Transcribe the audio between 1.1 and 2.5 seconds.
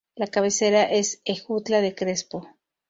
Ejutla de Crespo.